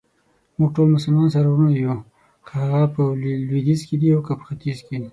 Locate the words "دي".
4.01-4.09